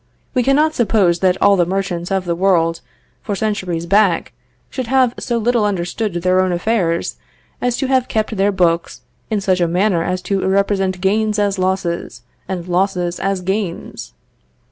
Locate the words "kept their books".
8.07-9.01